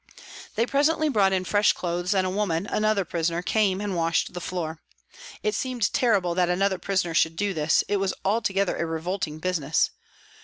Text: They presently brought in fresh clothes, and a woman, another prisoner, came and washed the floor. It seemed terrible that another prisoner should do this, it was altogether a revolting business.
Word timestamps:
They 0.55 0.65
presently 0.65 1.09
brought 1.09 1.31
in 1.31 1.45
fresh 1.45 1.73
clothes, 1.73 2.15
and 2.15 2.25
a 2.25 2.29
woman, 2.31 2.65
another 2.65 3.05
prisoner, 3.05 3.43
came 3.43 3.79
and 3.79 3.95
washed 3.95 4.33
the 4.33 4.41
floor. 4.41 4.81
It 5.43 5.53
seemed 5.53 5.93
terrible 5.93 6.33
that 6.33 6.49
another 6.49 6.79
prisoner 6.79 7.13
should 7.13 7.35
do 7.35 7.53
this, 7.53 7.83
it 7.87 7.97
was 7.97 8.15
altogether 8.25 8.75
a 8.77 8.85
revolting 8.87 9.37
business. 9.37 9.91